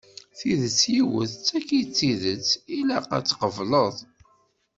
Tidet 0.37 0.79
yiwet, 0.93 1.31
d 1.35 1.41
tagi 1.47 1.73
i 1.79 1.83
d 1.85 1.89
tidet 1.97 2.49
ilaq 2.77 3.05
ad 3.15 3.23
tt-tqebleḍ. 3.23 3.93